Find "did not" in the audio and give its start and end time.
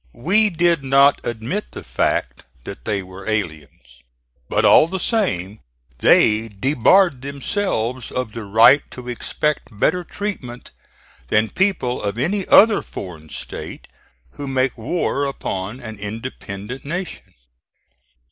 0.49-1.21